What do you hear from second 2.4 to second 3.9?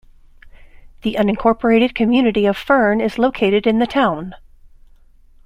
of Fern is located in the